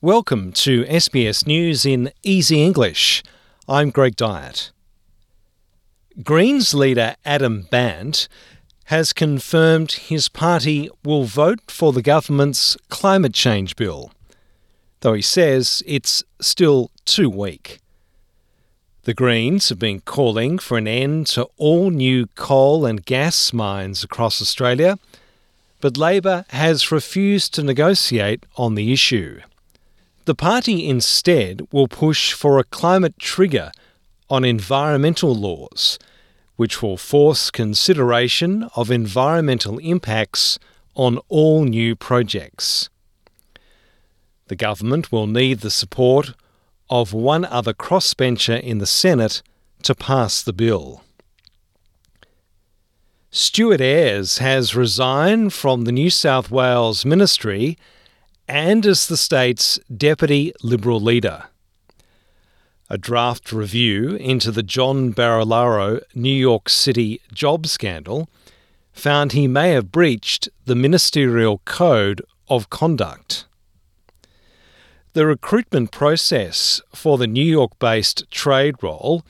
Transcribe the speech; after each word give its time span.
Welcome 0.00 0.52
to 0.52 0.84
SBS 0.84 1.44
News 1.44 1.84
in 1.84 2.12
Easy 2.22 2.62
English. 2.62 3.24
I'm 3.68 3.90
Greg 3.90 4.14
Dyett. 4.14 4.70
Greens 6.22 6.72
leader 6.72 7.16
Adam 7.24 7.66
Bandt 7.68 8.28
has 8.84 9.12
confirmed 9.12 9.90
his 9.90 10.28
party 10.28 10.88
will 11.04 11.24
vote 11.24 11.68
for 11.68 11.92
the 11.92 12.00
government's 12.00 12.76
climate 12.88 13.34
change 13.34 13.74
bill, 13.74 14.12
though 15.00 15.14
he 15.14 15.20
says 15.20 15.82
it's 15.84 16.22
still 16.40 16.92
too 17.04 17.28
weak. 17.28 17.80
The 19.02 19.14
Greens 19.14 19.68
have 19.68 19.80
been 19.80 19.98
calling 20.02 20.60
for 20.60 20.78
an 20.78 20.86
end 20.86 21.26
to 21.28 21.48
all 21.56 21.90
new 21.90 22.28
coal 22.36 22.86
and 22.86 23.04
gas 23.04 23.52
mines 23.52 24.04
across 24.04 24.40
Australia, 24.40 25.00
but 25.80 25.96
Labor 25.96 26.44
has 26.50 26.92
refused 26.92 27.52
to 27.54 27.64
negotiate 27.64 28.46
on 28.56 28.76
the 28.76 28.92
issue. 28.92 29.40
The 30.28 30.34
party 30.34 30.86
instead 30.86 31.62
will 31.72 31.88
push 31.88 32.34
for 32.34 32.58
a 32.58 32.64
climate 32.64 33.18
trigger 33.18 33.72
on 34.28 34.44
environmental 34.44 35.34
laws, 35.34 35.98
which 36.56 36.82
will 36.82 36.98
force 36.98 37.50
consideration 37.50 38.64
of 38.76 38.90
environmental 38.90 39.78
impacts 39.78 40.58
on 40.94 41.16
all 41.30 41.64
new 41.64 41.96
projects. 41.96 42.90
The 44.48 44.54
government 44.54 45.10
will 45.10 45.26
need 45.26 45.60
the 45.60 45.70
support 45.70 46.34
of 46.90 47.14
one 47.14 47.46
other 47.46 47.72
crossbencher 47.72 48.60
in 48.60 48.76
the 48.80 48.86
Senate 48.86 49.40
to 49.84 49.94
pass 49.94 50.42
the 50.42 50.52
bill. 50.52 51.04
Stuart 53.30 53.80
Ayres 53.80 54.36
has 54.36 54.76
resigned 54.76 55.54
from 55.54 55.84
the 55.84 55.92
New 55.92 56.10
South 56.10 56.50
Wales 56.50 57.06
Ministry 57.06 57.78
and 58.48 58.86
as 58.86 59.06
the 59.06 59.16
state's 59.16 59.78
Deputy 59.94 60.52
Liberal 60.62 61.00
leader. 61.00 61.44
A 62.90 62.96
draft 62.96 63.52
review 63.52 64.14
into 64.14 64.50
the 64.50 64.62
John 64.62 65.12
Barilaro 65.12 66.00
New 66.14 66.34
York 66.34 66.70
City 66.70 67.20
job 67.32 67.66
scandal 67.66 68.30
found 68.92 69.32
he 69.32 69.46
may 69.46 69.72
have 69.72 69.92
breached 69.92 70.48
the 70.64 70.74
Ministerial 70.74 71.60
Code 71.66 72.22
of 72.48 72.70
Conduct. 72.70 73.44
The 75.12 75.26
recruitment 75.26 75.90
process 75.90 76.80
for 76.94 77.18
the 77.18 77.26
New 77.26 77.44
York 77.44 77.78
based 77.78 78.30
trade 78.30 78.76
role 78.82 79.22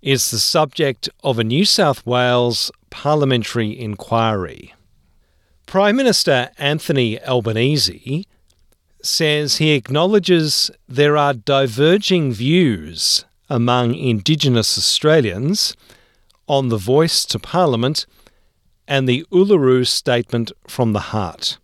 is 0.00 0.30
the 0.30 0.38
subject 0.38 1.08
of 1.22 1.38
a 1.38 1.44
New 1.44 1.64
South 1.64 2.06
Wales 2.06 2.70
parliamentary 2.88 3.78
inquiry. 3.78 4.72
Prime 5.66 5.96
Minister 5.96 6.50
Anthony 6.58 7.20
Albanese 7.20 8.26
says 9.06 9.56
he 9.56 9.72
acknowledges 9.72 10.70
there 10.88 11.16
are 11.16 11.34
diverging 11.34 12.32
views 12.32 13.24
among 13.48 13.94
Indigenous 13.94 14.76
Australians 14.76 15.76
on 16.48 16.68
the 16.68 16.76
voice 16.76 17.24
to 17.26 17.38
Parliament 17.38 18.06
and 18.88 19.08
the 19.08 19.24
Uluru 19.32 19.86
Statement 19.86 20.52
from 20.66 20.92
the 20.92 21.10
Heart. 21.10 21.58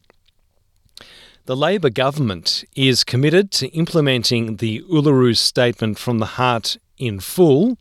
The 1.47 1.57
Labor 1.57 1.91
government 1.91 2.65
is 2.77 3.05
committed 3.05 3.51
to 3.53 3.69
implementing 3.69 4.57
the 4.57 4.83
Uluru 4.83 5.37
Statement 5.37 5.99
from 5.99 6.19
the 6.19 6.37
Heart 6.39 6.79
in 6.99 7.19
full, 7.19 7.79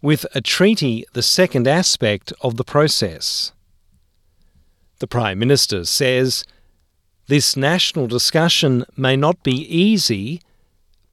with 0.00 0.26
a 0.34 0.40
treaty 0.40 1.04
the 1.12 1.22
second 1.22 1.68
aspect 1.68 2.32
of 2.40 2.56
the 2.56 2.64
process. 2.64 3.52
The 4.98 5.06
Prime 5.06 5.38
Minister 5.38 5.84
says 5.84 6.44
this 7.26 7.56
national 7.56 8.06
discussion 8.06 8.84
may 8.96 9.16
not 9.16 9.42
be 9.42 9.52
easy, 9.52 10.40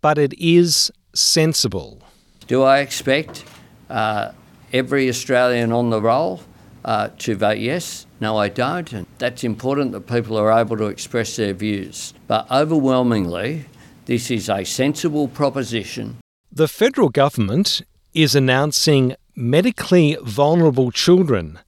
but 0.01 0.17
it 0.17 0.33
is 0.33 0.91
sensible. 1.13 2.01
Do 2.47 2.63
I 2.63 2.79
expect 2.79 3.45
uh, 3.89 4.31
every 4.73 5.07
Australian 5.07 5.71
on 5.71 5.89
the 5.89 6.01
roll 6.01 6.41
uh, 6.83 7.09
to 7.19 7.35
vote 7.35 7.59
yes? 7.59 8.05
No, 8.19 8.37
I 8.37 8.49
don't. 8.49 8.91
And 8.91 9.07
that's 9.19 9.43
important 9.43 9.93
that 9.93 10.01
people 10.01 10.37
are 10.37 10.51
able 10.51 10.77
to 10.77 10.85
express 10.85 11.35
their 11.35 11.53
views. 11.53 12.13
But 12.27 12.49
overwhelmingly, 12.51 13.65
this 14.05 14.29
is 14.29 14.49
a 14.49 14.65
sensible 14.65 15.27
proposition. 15.27 16.17
The 16.51 16.67
federal 16.67 17.09
government 17.09 17.81
is 18.13 18.35
announcing 18.35 19.15
medically 19.35 20.17
vulnerable 20.21 20.91
children 20.91 21.59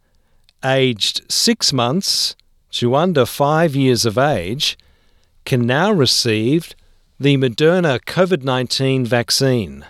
aged 0.66 1.22
six 1.32 1.72
months 1.72 2.36
to 2.74 2.96
under 2.96 3.26
five 3.26 3.76
years 3.76 4.06
of 4.06 4.18
age 4.18 4.78
can 5.46 5.62
now 5.62 5.92
receive 5.92 6.74
the 7.20 7.38
Moderna 7.38 8.00
COVID 8.00 8.44
19 8.44 9.06
vaccine. 9.06 9.86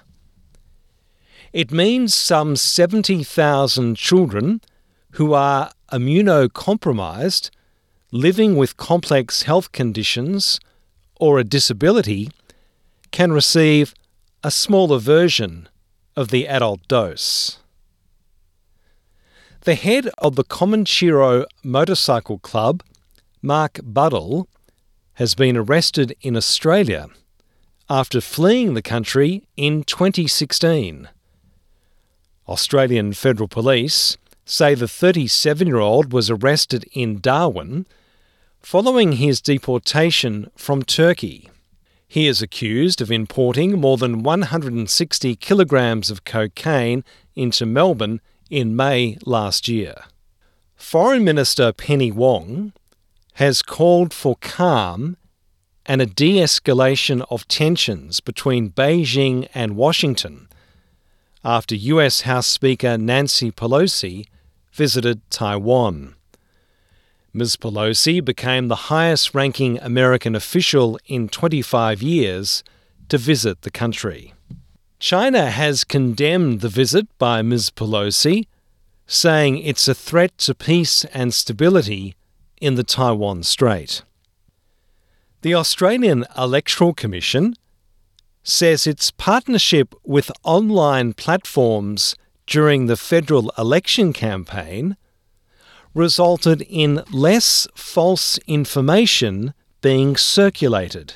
It 1.53 1.71
means 1.71 2.15
some 2.15 2.55
70,000 2.55 3.95
children 3.95 4.59
who 5.11 5.33
are 5.33 5.71
immunocompromised, 5.91 7.51
living 8.11 8.57
with 8.57 8.77
complex 8.77 9.43
health 9.43 9.71
conditions, 9.71 10.59
or 11.19 11.39
a 11.39 11.43
disability 11.43 12.29
can 13.11 13.31
receive 13.31 13.93
a 14.43 14.51
smaller 14.51 14.97
version 14.97 15.69
of 16.15 16.29
the 16.29 16.47
adult 16.47 16.85
dose. 16.87 17.59
The 19.65 19.75
head 19.75 20.09
of 20.17 20.35
the 20.35 20.43
Comanchero 20.43 21.45
Motorcycle 21.63 22.37
Club, 22.39 22.83
Mark 23.41 23.79
Buddle, 23.81 24.49
has 25.13 25.35
been 25.35 25.55
arrested 25.55 26.13
in 26.19 26.35
Australia 26.35 27.07
after 27.89 28.19
fleeing 28.19 28.73
the 28.73 28.81
country 28.81 29.47
in 29.55 29.85
2016. 29.85 31.07
Australian 32.45 33.13
Federal 33.13 33.47
Police 33.47 34.17
say 34.43 34.75
the 34.75 34.85
37 34.85 35.65
year 35.65 35.77
old 35.77 36.11
was 36.11 36.29
arrested 36.29 36.83
in 36.91 37.21
Darwin 37.21 37.85
following 38.59 39.13
his 39.13 39.39
deportation 39.39 40.51
from 40.57 40.83
Turkey. 40.83 41.49
He 42.05 42.27
is 42.27 42.41
accused 42.41 42.99
of 42.99 43.09
importing 43.09 43.79
more 43.79 43.95
than 43.95 44.23
160 44.23 45.37
kilograms 45.37 46.11
of 46.11 46.25
cocaine 46.25 47.05
into 47.33 47.65
Melbourne 47.65 48.19
in 48.53 48.75
May 48.75 49.17
last 49.25 49.67
year. 49.67 49.95
Foreign 50.75 51.23
Minister 51.23 51.73
Penny 51.73 52.11
Wong 52.11 52.71
has 53.33 53.63
called 53.63 54.13
for 54.13 54.35
calm 54.41 55.17
and 55.87 56.03
a 56.03 56.05
de 56.05 56.35
escalation 56.35 57.25
of 57.31 57.47
tensions 57.47 58.19
between 58.19 58.69
Beijing 58.69 59.47
and 59.55 59.75
Washington 59.75 60.47
after 61.43 61.73
US 61.73 62.21
House 62.21 62.45
Speaker 62.45 62.95
Nancy 62.95 63.51
Pelosi 63.51 64.27
visited 64.71 65.27
Taiwan. 65.31 66.13
Ms. 67.33 67.57
Pelosi 67.57 68.23
became 68.23 68.67
the 68.67 68.93
highest 68.93 69.33
ranking 69.33 69.79
American 69.79 70.35
official 70.35 70.99
in 71.07 71.27
25 71.27 72.03
years 72.03 72.63
to 73.09 73.17
visit 73.17 73.63
the 73.63 73.71
country. 73.71 74.35
China 75.03 75.51
has 75.51 75.83
condemned 75.83 76.61
the 76.61 76.69
visit 76.69 77.09
by 77.17 77.41
Ms. 77.41 77.69
Pelosi, 77.71 78.47
saying 79.05 79.57
it's 79.57 79.85
a 79.89 79.93
threat 79.93 80.37
to 80.37 80.55
peace 80.55 81.03
and 81.13 81.33
stability 81.33 82.15
in 82.61 82.75
the 82.75 82.85
Taiwan 82.85 83.43
Strait. 83.43 84.01
The 85.41 85.55
Australian 85.55 86.23
Electoral 86.37 86.93
Commission 86.93 87.55
says 88.43 88.87
its 88.87 89.11
partnership 89.11 89.93
with 90.05 90.31
online 90.41 91.11
platforms 91.11 92.15
during 92.47 92.85
the 92.85 92.95
federal 92.95 93.51
election 93.57 94.13
campaign 94.13 94.95
resulted 95.93 96.61
in 96.69 97.03
less 97.11 97.67
false 97.75 98.37
information 98.47 99.53
being 99.81 100.15
circulated. 100.15 101.15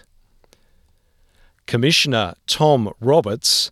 Commissioner 1.68 2.36
Tom 2.48 2.92
Rogers 3.00 3.72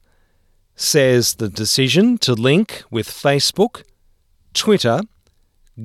says 0.76 1.36
the 1.36 1.50
decision 1.50 2.18
to 2.20 2.34
link 2.34 2.84
with 2.90 3.08
Facebook, 3.08 3.84
Twitter, 4.54 5.02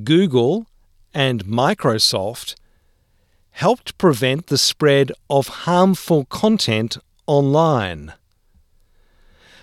Google, 0.05 0.67
and 1.15 1.45
Microsoft 1.45 2.55
helped 3.53 3.99
prevent 3.99 4.47
the 4.47 4.59
spread 4.59 5.13
of 5.29 5.49
harmful 5.49 6.25
content 6.27 6.99
online. 7.27 8.13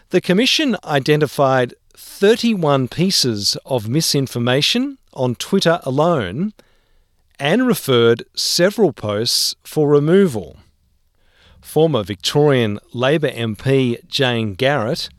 The 0.10 0.22
Commission 0.22 0.78
identified 0.84 1.74
31 1.96 2.88
pieces 2.88 3.58
of 3.66 3.90
misinformation 3.90 4.98
on 5.14 5.36
Twitter 5.36 5.80
alone 5.84 6.54
and 7.40 7.68
referred 7.68 8.24
several 8.36 8.94
posts 8.94 9.56
for 9.64 9.90
removal. 9.90 10.58
Former 11.62 12.04
Victorian 12.04 12.80
Labor 12.94 13.30
MP 13.30 14.06
Jane 14.08 14.54
Garrett 14.54 15.10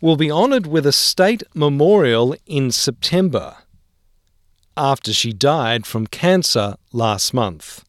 will 0.00 0.16
be 0.16 0.30
honoured 0.30 0.66
with 0.66 0.86
a 0.86 0.92
state 0.92 1.42
memorial 1.54 2.34
in 2.46 2.70
September 2.70 3.56
after 4.76 5.12
she 5.12 5.32
died 5.32 5.84
from 5.86 6.06
cancer 6.06 6.76
last 6.92 7.34
month. 7.34 7.84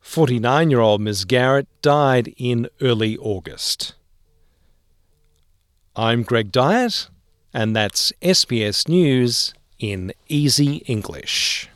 49 0.00 0.70
year 0.70 0.80
old 0.80 1.00
Ms. 1.00 1.24
Garrett 1.24 1.68
died 1.82 2.32
in 2.36 2.68
early 2.80 3.16
August. 3.18 3.94
I'm 5.96 6.22
Greg 6.22 6.50
Dyett, 6.50 7.08
and 7.52 7.76
that's 7.76 8.12
SBS 8.22 8.88
News 8.88 9.54
in 9.78 10.12
Easy 10.28 10.76
English. 10.86 11.68